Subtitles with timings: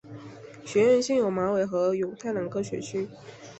[0.65, 3.07] 学院现有马尾和永泰两个校区。